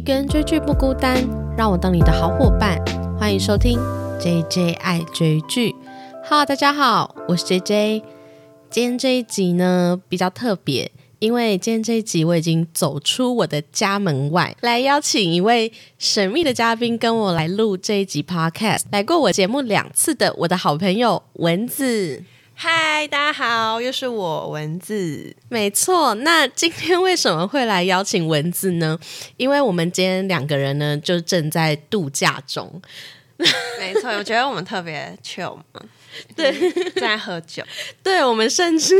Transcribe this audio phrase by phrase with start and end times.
[0.00, 1.22] 一个人追剧不孤单，
[1.58, 2.82] 让我当你的好伙伴。
[3.18, 3.78] 欢迎收听
[4.18, 5.74] J J 爱追剧。
[6.24, 8.02] Hello，大家好，我是 J J。
[8.70, 18.84] 今天这一集呢比较特别，因为今天这一集我已经走出我的家门外，来邀请一位神秘的嘉宾跟我来录这一集 Podcast。
[18.90, 22.24] 来过我节目两次的我的好朋友蚊子。
[22.62, 25.34] 嗨，大家好，又是我文字。
[25.48, 28.98] 没错，那今天为什么会来邀请文字呢？
[29.38, 32.82] 因为我们今天两个人呢，就正在度假中。
[33.78, 35.80] 没错，我觉得我们特别 chill 嘛，
[36.36, 36.52] 对，
[37.00, 37.64] 在喝酒，
[38.02, 38.94] 对我们甚至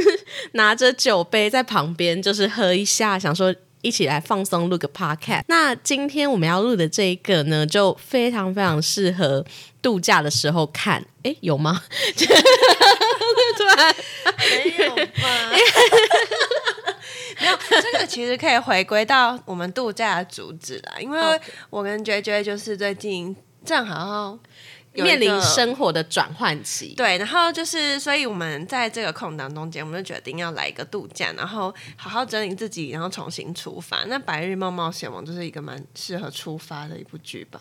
[0.53, 5.43] 拿着酒杯在旁边，就是喝一下，想说一起来放松录个 podcast。
[5.48, 9.45] 那今天我们要录的这一个呢，就非常非常适合
[9.80, 11.05] 度假的时候看。
[11.23, 11.83] 哎，有吗？
[13.56, 13.95] 突然
[14.39, 15.05] 没有吧？
[17.41, 20.95] 没有，这个其实可以回归到我们度假的主旨啦。
[20.98, 21.20] 因为
[21.69, 24.39] 我跟 J J 就是最近正好
[24.92, 34.05] 面临生活的转换期，对，然后就是，所以我们在这个空档中间，我们就决定要来一个度假，然后好好整理自己，然后重新出发。
[34.05, 37.61] 那《白日梦冒险王》就是一个蛮适合出发的一部剧吧。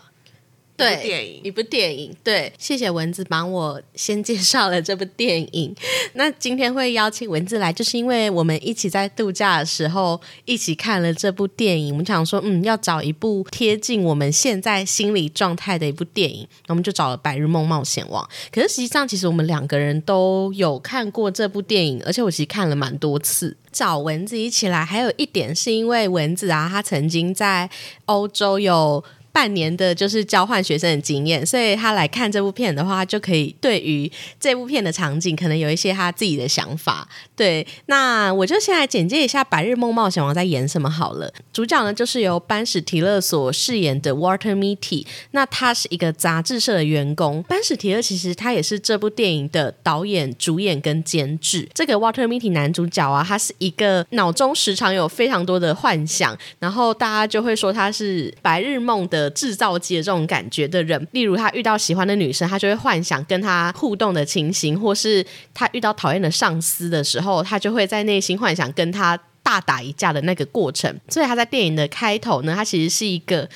[0.80, 5.74] 对，电影一部电影，对，谢谢蚊子帮我先介绍了这部电影。
[6.14, 11.92] 那今天会邀请蚊子来，就是因为我们一起在度假的时候一起看了这部电影。
[11.92, 18.24] 我们想说，嗯，要找一部贴近我们现在心理状态的一部电影，我们就找了《白日梦冒险王》。
[18.50, 23.56] 可是实际上，其实我们两个人都有看过这部电影，而且我其实看了蛮多次。
[23.70, 27.68] 找蚊子一起来，还有一点是因为蚊子啊，他曾经在
[28.06, 29.04] 欧洲有。
[29.32, 37.08] 半年的就是交换学生的经验，所以他来看这部片的话，就可以对于这部片的场景可能有一些他自己的想法。
[37.36, 41.32] 对，那我就先来简介一下《白日梦冒险王》在演什么好了。
[41.52, 47.42] 主角呢就是由班史提勒所饰演的 Water Mitty，那他是一个杂志社的员工。
[47.44, 51.68] 班史提勒其实他也是这部电影的导演、主演跟监制。
[51.72, 59.19] 这个 Water Mitty 男主角啊，他是一个脑中时常有非常多的幻想，然后大家就会说他是白日梦的。
[59.30, 70.94] 制造机的这种感觉的人，例如他遇到喜欢的女生，他就会幻想跟他互动的情形，或是他遇到讨厌的上司的时候，他就会在内心幻想跟他大打一架的那个过程。
[71.08, 73.48] 所以他在电影的开头呢，他其实是一个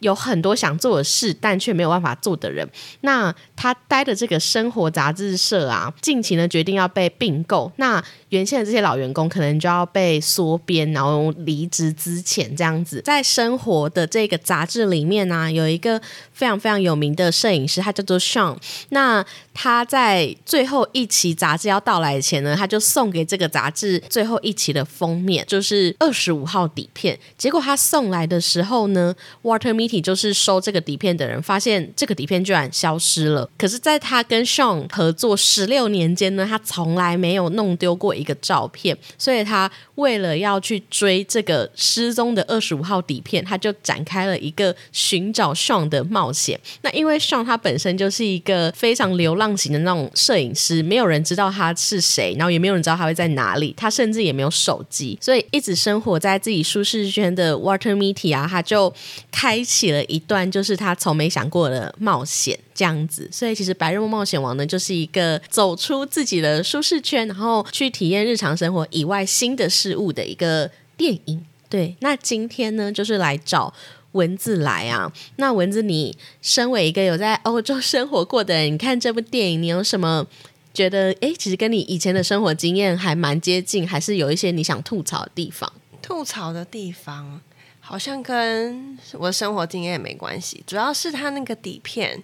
[0.00, 2.68] 有很多想做的事，但却没有办法做的人。
[3.02, 7.70] 那他待的这个生活杂志社啊，近期呢决定要被并购。
[7.76, 13.00] 那原先的这些老员工可能就要被缩编，然后离职之前这样子。
[13.04, 16.00] 在生活的这个杂志里面呢，有一个
[16.32, 18.56] 非常非常有名的摄影师，他叫做 Sean。
[18.90, 19.24] 那
[19.62, 27.18] 他在最后一期杂志要到来前呢，他就送给这个杂志最后一期的封面，就是二十五号底片。
[27.36, 33.50] 结果他送来的时候呢，Water Mitty 就是收这个底片的人，发现这个底片居然消失了。
[33.58, 38.14] 可是，在他跟 Sean 合作十六年间呢，他从来没有弄丢过。
[38.20, 46.60] 一个照片，所以他为了要去追这个失踪的二十五号底片，他就展开了一个寻找 Sean 的冒险。
[46.82, 58.92] 那因为 Sean 他本身就是一个非常流浪型的那种摄影师，没有人知道他是谁，然后也没有人知道他会在哪里，他甚至也没有手机，所以一直生活在自己舒适圈的 Water Mitty 啊，他就
[59.30, 62.58] 开启了一段就是他从没想过的冒险。
[62.72, 71.44] 这样子，所以其实《白日梦冒险王》呢，就是一个走出自己的舒适圈，然后去体验日常生活以外新的事物的一个电影。
[71.68, 73.70] 对，那今天呢，就是来找
[74.12, 75.12] 文字来啊。
[75.36, 80.26] 那文字，你身为一个有在欧洲生活过的人，你看这部电影，你有什么
[80.72, 81.12] 觉得？
[81.20, 85.72] 哎，其实跟你以前的生活经验还蛮接近，还是有一些你想吐槽的地方？
[86.02, 87.40] 吐槽的地方
[87.80, 92.22] 好像跟我的生活经验也没关系，主要是它那个底片。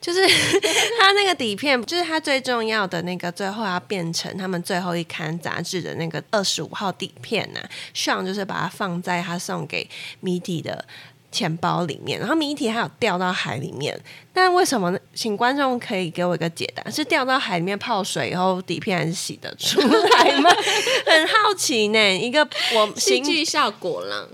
[0.00, 0.26] 就是
[0.98, 7.60] 他那个底片，就是他最重要的那个，最后要变成他们最后一刊杂志的那个二十五号底片呢。
[7.92, 9.88] 上就是把它放在他送给
[10.20, 10.82] 谜底的
[11.30, 14.00] 钱包里面，然后谜题还有掉到海里面。
[14.32, 14.98] 但为什么？
[15.14, 20.48] 请观众可以给我一个解答：是掉到海里面泡水以后底片还是洗得出来吗？
[21.06, 22.16] 很好奇呢。
[22.16, 24.28] 一个我戏剧效果了，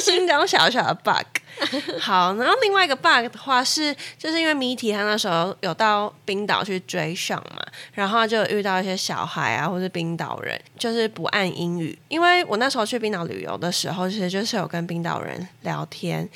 [0.00, 1.42] 心中小小的 bug。
[1.98, 7.62] 好，然后另外一个 bug 的话是，就是因为谜题他那时候有到冰岛去追上嘛，
[7.92, 11.98] 然后就遇到一些小孩啊，或是冰岛人，就是不按英语。
[12.08, 16.28] 因为我那时候去冰岛旅游的时候，其实就是有跟冰岛人聊天。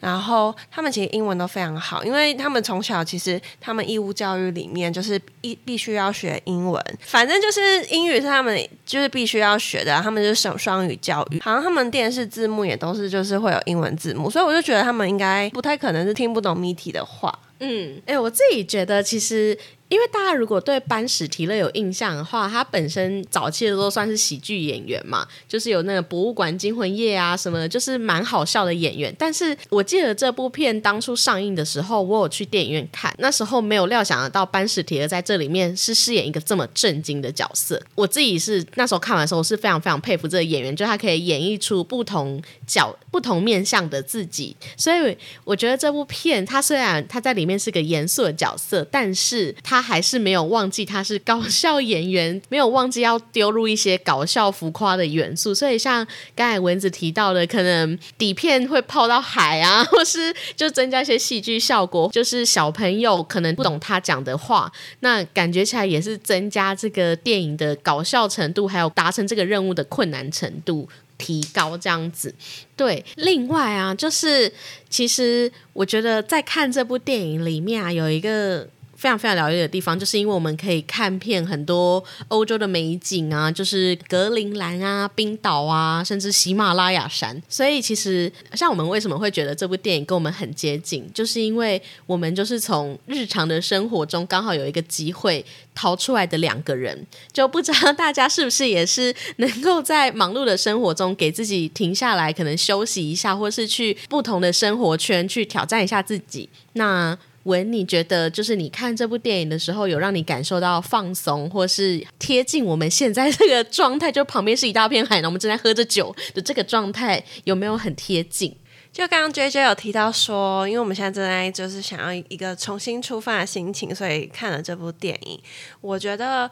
[0.00, 17.36] 然后他们其实英文都非常好，因为他们从小其实他们义务教育里面就是必必须要学英文，反正就是英语是他们就是必须要学的，他们就是双双语教育，好像他们电视字幕也都是就是会有英文字幕，所以我就觉得他们应该不太可能是听不懂谜题的话。
[17.60, 19.58] 嗯，哎，我自己觉得其实。
[19.88, 29.10] 因为大家如果对班史提勒有印象的话，他本身早期的都算是喜剧演员嘛，就是有那个博物馆惊魂夜啊什么的，就是蛮好笑的演员。
[29.18, 37.82] 但是我记得这部片当初上映的时候，我有去电影院看，那时候没有料想得到班史提勒在这里面是饰演一个这么震惊的角色。
[37.94, 44.54] 我自己是那时候看完的时候是非常非常佩服这个演员，就他可以演绎出不同角、不同面向的自己。
[44.76, 55.54] 所以我觉得这部片，他虽然他在里面是个严肃的角色，但是他还是没有忘记他是搞笑演员，没有忘记要丢入一些搞笑浮夸的元素。
[55.54, 56.06] 所以像
[56.36, 64.70] 刚才蚊子提到的，可能底片会泡到海啊， 或是就增加一些戏剧效果，就是小朋友可能不懂他讲的话，
[65.00, 72.34] 那感觉起来也是增加这个电影的搞笑程度，还有达成这个任务的困难程度提高这样子。
[72.74, 74.50] 对，另外啊，就是
[74.88, 78.66] 其实我觉得在看这部电影里面啊，有一个。
[78.98, 87.40] 非常非常疗愈的地方，就是因为我们可以看遍很多欧洲的美景啊，就是格陵兰啊、冰岛啊，甚至喜马拉雅山。
[87.48, 95.46] 所以其实像我们为什么会觉得这部电影跟我们很接近，就是因为我们就是从日常的生活中刚好有一个机会
[95.76, 97.06] 逃出来的两个人。
[97.32, 106.48] 就不知道大家是不是也是能够在忙碌的生活中给自己停下来，可能休息一下，或是去不同的生活圈去挑战一下自己。
[106.72, 114.12] 那文，你觉得就是你看这部电影的时候，有让你感受到放松，或是贴近我们现在这个状态？
[114.12, 118.54] 就旁边是一大片海，然后我们正在喝着酒的这个状态，有没有很贴近？
[118.92, 125.40] 就刚刚 J J 有提到说，因为我们现在正在就是想要一个重新出发的心情，所以看了这部电影。
[125.80, 126.50] 我觉得，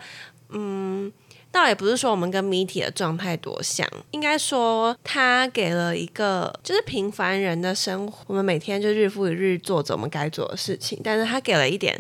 [0.51, 1.13] 嗯。
[1.57, 11.99] 倒也不是说我们跟谜题的状态多像，应该说他给了一个就是平凡人的生活，我们每天就日复一日做着我们该做的事情，但是他给了一点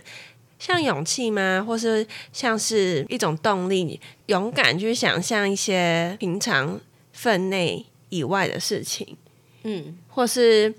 [0.58, 6.78] 像勇气吗，或是像是一种动力，勇敢去想象一些平常
[7.14, 9.16] 分内以外的事情，
[9.62, 10.74] 嗯，或是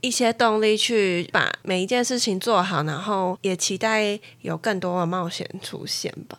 [0.00, 6.38] 一些动力去把每一件事情做好，然后也期待有更多的冒险出现吧。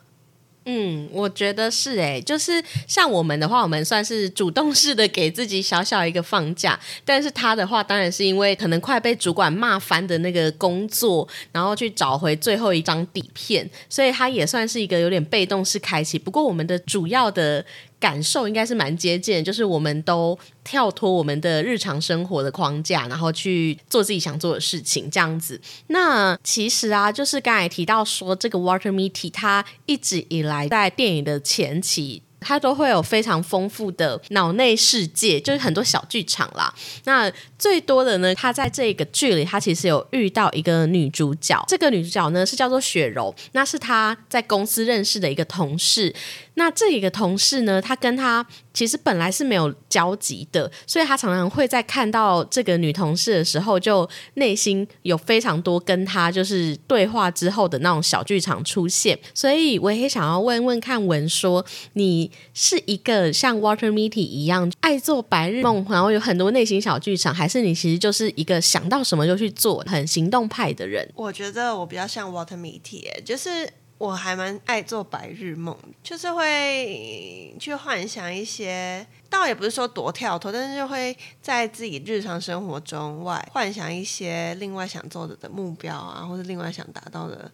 [0.70, 16.18] 嗯，我觉得是哎，就是像我们的话，我们算是主动式的给自己小小一个放假，但是他的话，当然是因为可能快被主管骂翻的那个工作，然后去找回最后一张底片，所以他也算是一个有点被动式开启。
[16.18, 17.64] 不过我们的主要的。
[18.00, 25.60] 感受应该是蛮接近，就是我们都跳脱我们的日常生活的框架，然后去做自己想做的事情，这样子。
[25.88, 32.22] 那其实啊，就是刚才提到说，这个 Water Meaty 它一直以来在电影的前期。
[32.40, 36.72] 它都会有非常丰富的脑内世界，就是很多小剧场啦。
[37.02, 37.28] 那
[37.58, 41.60] 最多的呢，他在这个剧里，他其实有遇到一个女主角。
[41.66, 46.14] 这个女主角呢是叫做雪柔，那是他在公司认识的一个同事。
[46.58, 59.18] 那这一个同事呢，他跟他其实本来是没有交集的，所以他常常会在看到这个女同事的时候，就内心有非常多跟他就是对话之后的那种小剧场出现。
[59.32, 61.64] 所以我也想要问问看文说
[61.94, 62.30] 你。
[62.60, 71.08] 是一个像 Water Meety 一样爱做白日梦，然后有很多内心小剧场，还是你其实就是一个想到什么就去做、很行动派的人？
[71.14, 87.50] 我觉得我比较像 Water Meaty，就是我还蛮爱做白日梦，就是会去幻想一些，倒也不是说多跳脱，但是就会在自己日常生活中外幻想一些另外想做的的目标啊，或者另外想达到的。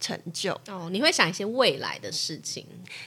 [0.00, 2.66] 成就哦，你会想一些未来的事情，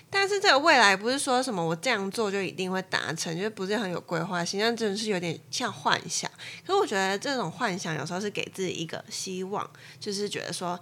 [0.10, 6.32] 但是这个未来不是说什么我这样做就一定会达成，就不是很有规划性，但真的是有点像幻想。
[6.65, 10.79] 可是我觉得这种幻想有时候是给自己一个希望，就是觉得说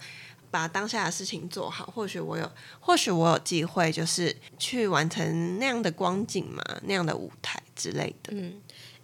[0.50, 2.50] 把当下的事情做好，或许我有，
[2.80, 8.32] 或许我有机会，就是去完成那样的光景嘛，那样的舞台之类的。
[8.32, 8.54] 嗯，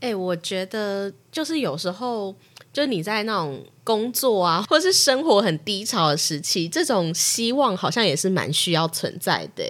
[0.01, 2.35] 哎，我觉得就是有时候。
[2.73, 9.63] 就你在那种工作啊，或是生活很低潮的时期，这种希望好像也是蛮需要存在的。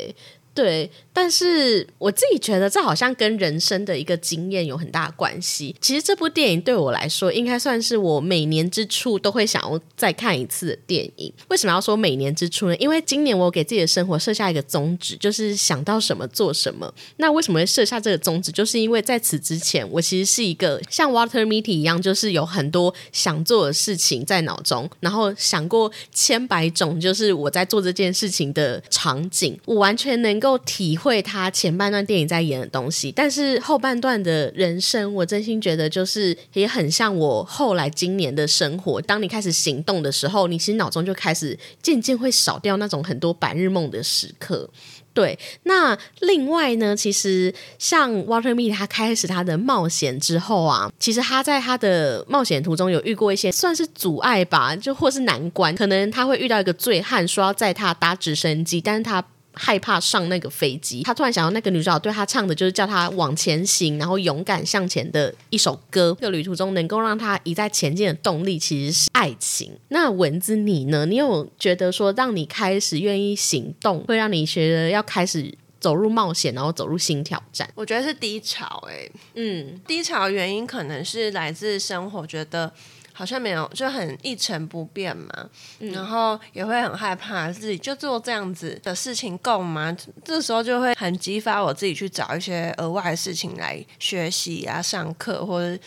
[0.55, 5.77] 对，但是我自己觉得这好像跟人生的一个经验有很大关系。
[5.81, 11.31] 其实这部电影对我来说，应该算是我每年之初都会想要再看一次的电影。
[11.49, 12.77] 为什么要说每年之初呢？
[12.77, 16.91] 因为今年我给自己的生活设下一个宗旨，就是想到什么做什么。
[17.19, 18.51] 那为什么会设下这个宗旨？
[18.51, 30.97] 就是因为在此之前，我其实是一个像 Water Meeting 一样，就是有很多想做的事情在脑中，然后想过千百种，就是我在做这件事情的场景，我完全能够体。
[31.03, 39.03] 会他前半段电影在演的东西，但是后半段的人生，我真心觉得就是也很像我后来今年的生活。
[39.03, 44.71] 当你开始行动的时候，你其实脑中就开始渐渐会少掉那种很多白日梦的时刻。
[45.13, 59.23] 对，那另外呢，其实像 Water Me，他开始他的冒险之后啊，其实他在他的冒险途中有遇过一些算是阻碍吧，就或是难关，可能他会遇到一个醉汉说要载他搭直升机，但是他。
[59.55, 66.17] 害怕上那个飞机，他突然想到那个女主角对他唱的就是叫他往前行，然后勇敢向前的一首歌。
[66.21, 69.73] 这个旅途中能够让他一再前进的动力其实是爱情。
[69.89, 71.05] 那蚊子你呢？
[71.07, 77.69] 你有觉得说让你开始愿意行动，会让你觉得要开始走入冒险，然后走入新挑战？
[77.75, 82.73] 我觉得是低潮，哎，嗯，低潮原因可能是来自生活，觉得。
[83.23, 85.49] 好像没有，就很一成不变嘛，
[85.79, 89.97] 然后也会很害怕自己就做这样子的事情够吗？
[90.25, 95.81] 这时候就会很激发我自己去找一些额外的事情来学习啊、上课或者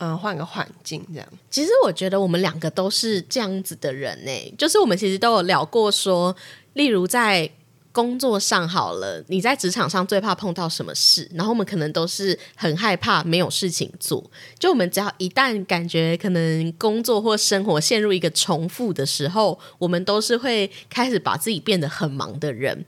[0.00, 1.28] 嗯换个环境这样。
[1.48, 6.34] 其实我觉得我们两个都是这样子的人呢，就是我们其实都有聊过说，
[6.72, 7.48] 例如在。
[7.92, 11.30] 工作上好了，你在职场上最怕碰到什么事？
[11.34, 14.30] 然后我们可能都是很害怕没有事情做。
[14.58, 22.84] 就我们只要一旦感觉可能工作或生活陷入一个重复的时候，我们都是会开始把自己变得很忙的人。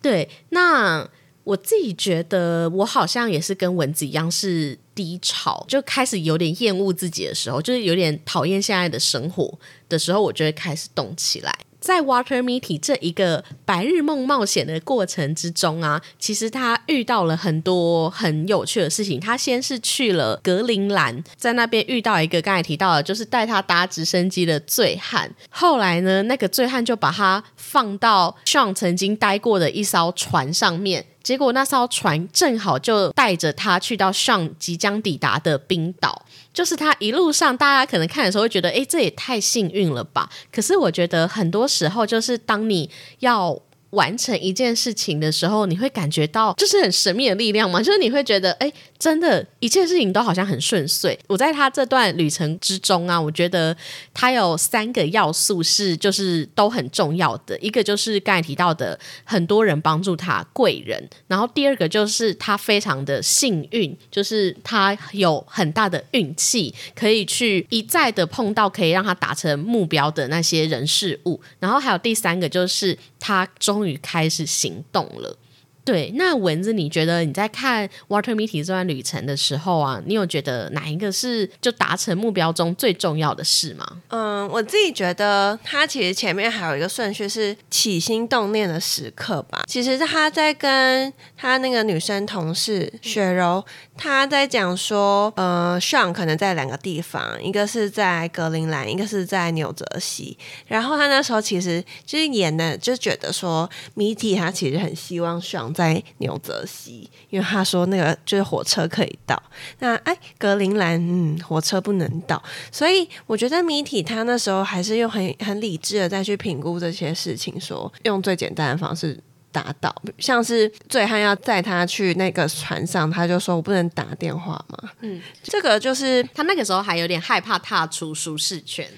[0.00, 1.08] 对，那
[1.42, 9.58] 我自己觉得我好像也是跟蚊子一样是低潮，就开始有点厌恶自己的时候，就是有点讨厌现在的生活
[9.88, 11.54] 的时候，我就会开始动起来。
[11.84, 19.20] 在 Water Meety 这一个白日梦冒险的过程之中啊，其实他遇到了很多很有趣的事情。
[19.20, 25.30] 他先是去了格陵兰，在那边遇到一个刚才提到的，就是带他搭直升机的醉汉。
[25.50, 31.04] 后来呢，那个醉汉就把他放到 Sean 曾经待过的一艘船上面。
[31.24, 40.30] 结果那艘船正好就带着他去到上即将抵达的冰岛，就是他一路上大家可能看的时候会觉得，哎，这也太幸运了吧？
[40.52, 42.88] 可是我觉得很多时候就是当你
[43.18, 43.60] 要。
[43.94, 47.80] 完成一件事情的时候，你会感觉到就是很神秘的力量吗？
[47.80, 51.18] 就是你会觉得，哎，真的，一切事情都好像很顺遂。
[51.26, 53.76] 我在他这段旅程之中啊，我觉得
[54.12, 57.58] 他有三个要素是就是都很重要的。
[57.60, 61.08] 一个就是刚才提到的，很多人帮助他贵人。
[61.26, 71.40] 然后第二个就是他非常的幸运，就是他有很大的运气，可以去一再的碰到可以让他达成目标的那些人事物。
[71.58, 72.96] 然后还有第三个就是
[73.26, 73.88] 他终。
[73.88, 75.38] 于开始行动了。
[75.84, 83.86] 对，那蚊子，你觉得你在看 Water Meaty 这段旅程的时候啊，你有觉得哪一个是就达成目标中最重要的事吗？
[84.08, 89.62] 嗯，我自己觉得他其实前面还有一个顺序是起心动念的时刻吧。
[89.66, 93.62] 其实他在跟他那个女生同事雪柔，
[93.94, 100.38] 他在讲说，呃，Sean 可能在两个地方，一个是在格陵兰，一个是在纽泽西。
[100.66, 105.73] 然后他那时候其实就是演的，就觉得说，Meaty 他其实很希望 Sean。
[105.74, 109.42] 在纽泽西，因为他说那个就是火车可以到。
[109.80, 112.42] 那哎，格陵兰，嗯，火车不能到。
[112.72, 119.18] 所以我觉得米体他那时候还是用很很理智的再去评估这些事情，说用最简单的方式
[119.50, 119.94] 达到。
[120.18, 124.90] 像是醉汉要载他去那个船上，他就说我不能打电话嘛。
[125.00, 128.88] 嗯，这个就是他那个时候还有点害怕踏出舒适圈，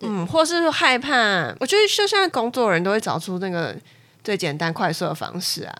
[0.00, 1.54] 嗯，或是害怕。
[1.60, 3.76] 我觉得就像工作人都会找出那个
[4.24, 5.74] 最简单快速的方式啊。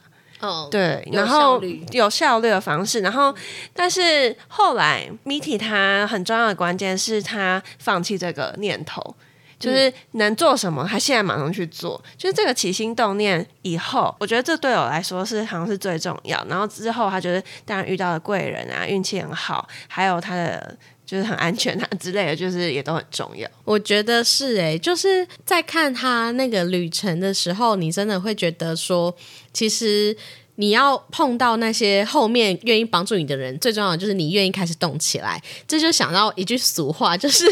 [0.71, 3.35] 对，然后有效率的方式，然后
[3.75, 9.15] 但是后来，Miti 他很重要的关键是他放弃这个念头，
[9.59, 16.45] 就是能做什么，他现在马上去做，就是这个起心动念以后，我觉得这对我来说是好像是最重要。
[16.49, 20.77] 然后之后，他觉得当然遇到了贵人啊，运气很好，还有他的。
[21.13, 23.47] 就是很安全啊之类的，就是也都很重要。
[23.67, 29.15] 我觉得是诶，就是在看他那个旅程的时候，你真的会觉得说，
[29.53, 30.17] 其实
[30.57, 35.43] 你要碰到那些后面愿意帮助你的人，最重要的就是你愿意开始动起来。
[35.67, 37.47] 这就想到一句俗话，就是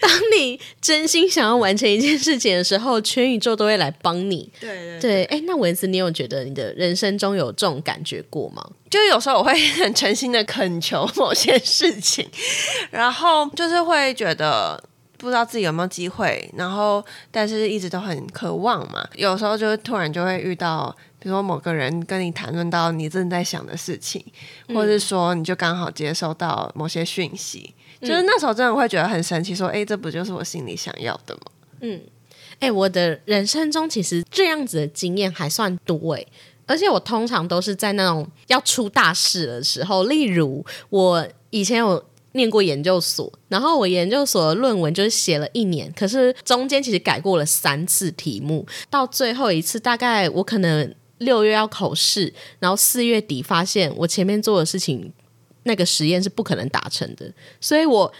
[0.00, 4.50] 当你真心想要完成一件事情的时候，全宇宙都会来帮你。
[4.60, 8.68] 对对对，哎，那文字，你有觉得你的人生中有这种感觉过吗？
[8.90, 12.28] 就有时候我会很诚心的恳求某些事情，
[12.90, 14.80] 然后就是会觉得
[15.16, 19.04] 不知道自己有没有机会，然后但是一直都很渴望嘛。
[19.16, 24.22] 有时候就突然就会遇到，比如说某个人跟你谈论到你正在想的事情，
[24.68, 31.40] 或者是说你就刚好接收到某些讯息，就是那时候真的会觉得很神奇，说哎，这不就是我心里想要的吗？
[31.80, 31.98] 嗯，
[32.58, 36.26] 哎，我的人生中其实这样子的经验还算多哎。
[36.66, 55.12] 而且我通常都是在那种要出大事的时候，例如我以前有念过研究所，然后我研究所的论文就是写了一年，可是中间其实改过了三次题目，到最后一次大概我可能六月要考试，然后四月底发现我前面做的事情
[55.64, 58.12] 那个实验是不可能达成的，所以我。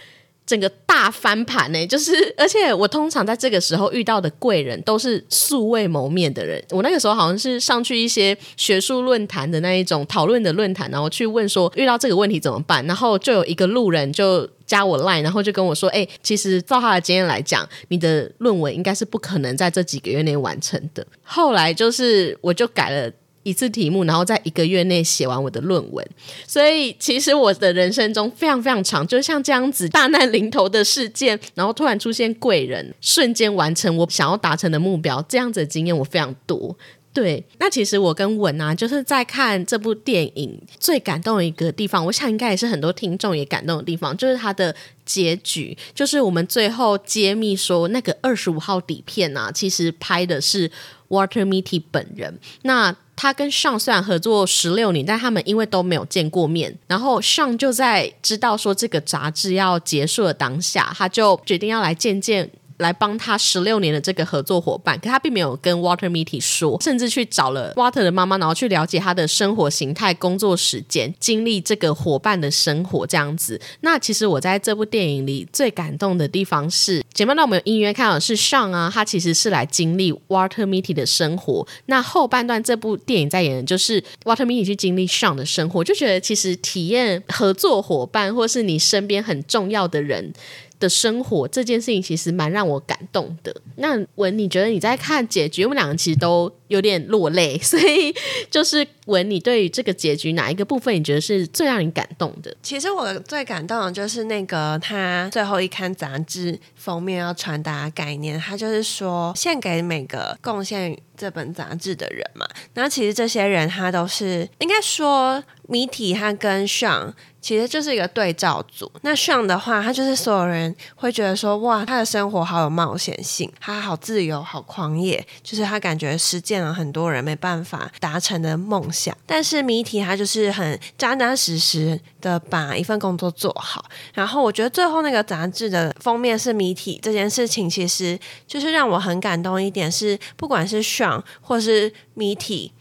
[0.47, 6.63] 整个大翻盘呢，就是而且我通常在这个时候遇到的贵人都是素未谋面的人。
[6.71, 23.11] 我那个时候好像是上去一些学术论坛的那一种讨论的论坛，然后去问说遇到这个问题怎么办，然后就有一个路人就加我 line，然后就跟我说：“哎，其实照他的经验来讲，你的论文应该是不可能在这几个月内完成的。”后来就是我就改了。
[23.45, 26.05] 一次题目，然后在一个月内写完我的论文。
[26.47, 36.77] 所以其实我的人生中非常非常长，就像这样子大难临头的事件，然后突然出现贵人，瞬间完成我想要达成的目标，这样子的经验我非常多。
[37.13, 44.75] 对，那其实我跟文啊，就是在看这部电影最感动的一个地方，我想应该也是很多听众也感动的地方，就是它的
[45.07, 50.69] 结局，就是我们最后揭秘说那个二十五号底片啊，其实拍的是
[51.09, 52.37] Water Mitty 本人。
[52.63, 62.51] 那他跟上虽然合作十六年，但他们因为都没有见过面，然后上就在知道说这个杂志要结束的当下，他就决定要来见见。
[62.79, 73.61] 来帮他十六年的这个合作伙伴，可他并没有跟 Water Mitty 说，甚至去找了 Water 的妈妈，然后去了解他的生活形态、工作时间、经历这个伙伴的生活这样子。
[73.81, 81.67] 那其实我在这部电影里最感动的地方是，前面那我们有音乐看到是上啊，他其实是来经历 Water Mitty 的生活。
[81.87, 90.33] 那后半段这部电影在演的就是 Water Mitty 去经历上的生活，就觉得其实体验合作伙伴或是你身边很重要的人。
[90.79, 93.55] 的生活这件事情其实蛮让我感动的。
[93.77, 98.15] 那文，你觉得你在看结局，我们两个其实都有点落泪，所以
[98.51, 102.55] 就是文，你对于这个结局哪一个部分你觉得是最让你感动的？
[102.63, 112.47] 其实我最感动的就是那个他最后一刊杂志封面要传达概念，他就是说献给每个贡献这本杂志的人嘛。
[112.75, 117.15] 那其实这些人他都是应该说谜题，他跟上。
[117.45, 118.91] 其实就是一个对照组。
[119.03, 129.15] 那上的话，他就是所有人会觉得说，哇，他的生活好有冒险性，他好自由，好狂野，就是他感觉实践了很多人没办法达成的梦想。
[129.27, 133.85] 但是谜题他就是很扎扎实实的把一份工作做好。
[134.15, 141.04] 然后我觉得最后那个杂志的封面是谜题这件事情，其实就是让我很感动一点，是不管是上
[141.41, 142.73] 或是谜题。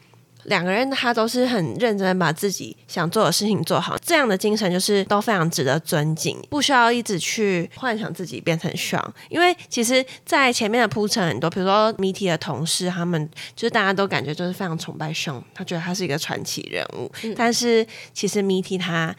[0.45, 9.01] 两个人他都是很认真把自己想做的事情做好，这样的精神就是都非常值得尊敬，不需要一直去幻想自己变成爽。
[9.29, 17.09] 因为其实，在前面的铺陈很多，比如说谜题的同事，他们就是大家都感觉就是非常崇拜熊，他觉得他是一个传奇人物。
[17.37, 19.15] 但是其实谜题他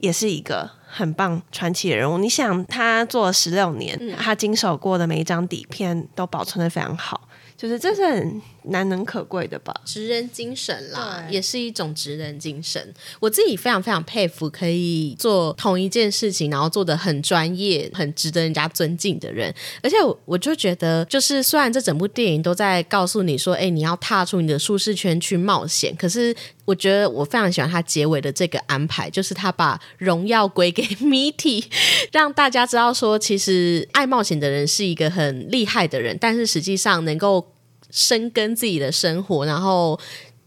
[0.00, 2.18] 也是一个很棒传奇的人物。
[2.18, 7.28] 你想，他做了十六年，他经手过的每一张底片都保存的非常好。
[7.56, 12.92] 就是这是很难能可贵的吧，职人精神啦，也是一种职人精神。
[13.20, 19.54] 我自己非常非常佩服可以做同一件事情，然后做的很专业、很值得人家尊敬的人。
[19.82, 31.64] 而且我就觉得，就是虽然这整部电影都在告诉你说，哎，你要踏出你的舒适圈去冒险，可是我觉得我非常喜欢他结尾的这个安排，就是他把荣耀归给 Mitty，
[32.12, 37.52] 让大家知道说，其实爱冒险的人是一个很厉害的人，但是实际上能够。
[37.90, 39.98] 深耕自己的生活，然后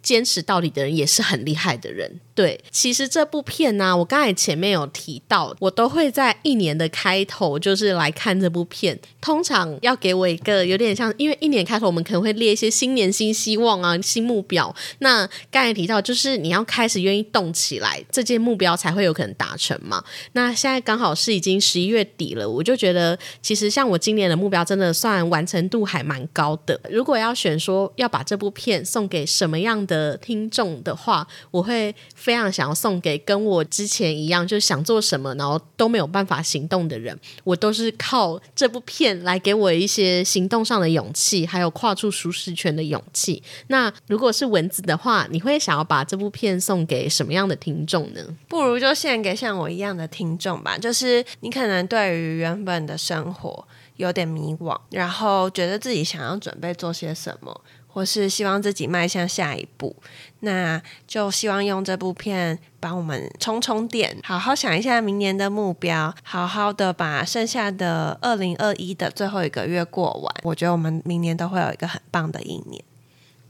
[0.01, 2.19] 坚持到底的人也是很厉害的人。
[2.39, 8.97] 对，其实这部片呢，我刚才前面有提到，我都会在一年的开头就是来看这部片。
[9.19, 14.73] 通常要给我一个有点像，因为一年开头我们可能会列一些新年新希望啊、新目标。
[14.99, 20.01] 那刚才提到，就是你要开始愿意动起来，这件目标才会有可能达成嘛。
[20.31, 26.79] 那现在刚好是已经十一月底了，我就觉得其实像我今年的目标，真的算完成度还蛮高的。
[26.89, 31.93] 如果要选说要把这部片送给什么样的听众的话，我会
[32.29, 37.19] 非常想要送给跟我之前一样，就是想做什么然后都没有办法行动的人。
[37.43, 43.41] 我都是靠这部片来给我一些行动上的勇气，还有跨出舒适圈的勇气。
[43.69, 48.21] 那如果是文字的话，你会想要把这部片送给什么样的听众呢？
[48.47, 50.77] 不如就献给像我一样的听众吧。
[50.77, 57.59] 就是你可能对于原本的生活有点迷惘，然后觉得自己想要准备做些什么，
[57.99, 59.93] 或是希望自己迈向下一步，
[60.39, 70.33] 那就希望用这部片帮我们充充电，好好想一下明年的目标，好好的把剩下的二零二一的最后一个月过完。
[70.43, 72.81] 我觉得我们明年都会有一个很棒的一年。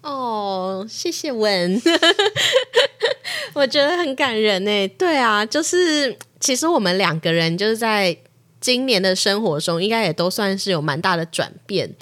[0.02, 1.80] 哦，谢谢文，
[3.54, 4.88] 我觉得很感人呢。
[4.98, 8.18] 对啊，就是其实我们两个人就是在
[8.60, 11.94] 今年的生活中，应该也都算是有蛮大的转变。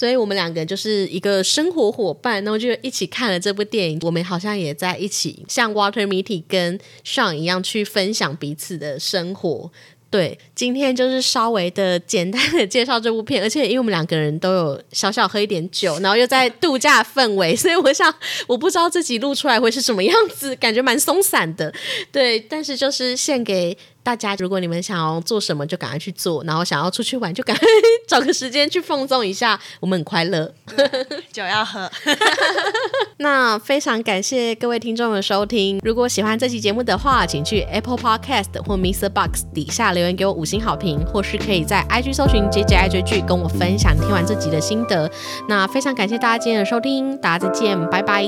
[0.00, 3.98] 所以我们两个人就是一个生活伙伴，然后就一起看了这部电影。
[4.00, 9.70] 我们好像也在一起，像 Water Mitty 跟 Sean 一样去分享彼此的生活。
[10.08, 18.12] 对，今天就是稍微的简单的介绍这部片，而且因为我们两个人都有小小喝一点酒，然后又在度假氛围，所以我想
[18.46, 21.70] 我不知道自己录出来会是什么样子，感觉蛮松散的。
[22.10, 23.76] 对，但是就是献给
[24.10, 27.64] 大家，如果你们想要做什么，就赶快去做；然后想要出去玩，就赶快
[28.08, 29.56] 找个时间去放纵一下。
[29.78, 30.52] 我们很快乐，
[31.32, 31.88] 酒要喝。
[33.18, 35.78] 那非常感谢各位听众的收听。
[35.84, 39.08] 如果喜欢这期节目的话，请去 Apple Podcast 或 Mr.
[39.08, 45.08] Box 底下留言给我五星好评，或是可以在 IG 搜寻 J J I 追剧，跟我分享听完这集的心得。
[45.48, 48.24] 那非常感谢大家今天的收听，大家再见，拜拜，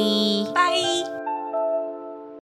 [0.54, 1.21] 拜。